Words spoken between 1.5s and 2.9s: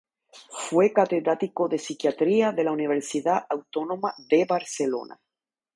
de psiquiatría de la